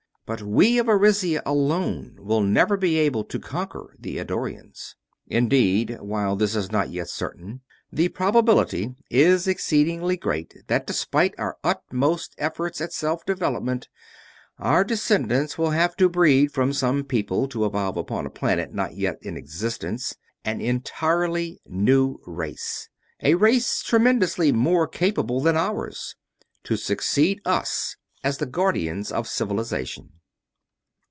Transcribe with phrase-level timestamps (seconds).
[0.33, 4.95] But we of Arisia alone will never be able to conquer the Eddorians.
[5.27, 7.59] Indeed, while this is not yet certain,
[7.91, 13.89] the probability is exceedingly great that despite our utmost efforts at self development
[14.57, 18.95] our descendants will have to breed, from some people to evolve upon a planet not
[18.95, 20.15] yet in existence,
[20.45, 22.87] an entirely new race
[23.21, 26.15] a race tremendously more capable than ours
[26.63, 30.13] to succeed us as Guardians of Civilization."